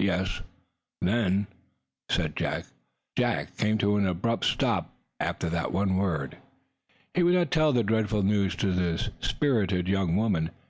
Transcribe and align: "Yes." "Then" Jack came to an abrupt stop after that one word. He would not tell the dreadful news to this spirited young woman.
"Yes." 0.00 0.42
"Then" 1.00 1.48
Jack 2.08 3.56
came 3.56 3.78
to 3.78 3.96
an 3.96 4.06
abrupt 4.06 4.44
stop 4.44 4.94
after 5.18 5.50
that 5.50 5.72
one 5.72 5.96
word. 5.96 6.36
He 7.14 7.24
would 7.24 7.34
not 7.34 7.50
tell 7.50 7.72
the 7.72 7.82
dreadful 7.82 8.22
news 8.22 8.54
to 8.56 8.70
this 8.70 9.08
spirited 9.20 9.88
young 9.88 10.14
woman. 10.14 10.50